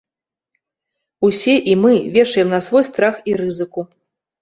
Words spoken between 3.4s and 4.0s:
рызыку.